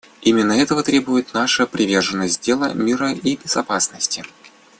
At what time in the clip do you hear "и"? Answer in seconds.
3.11-3.35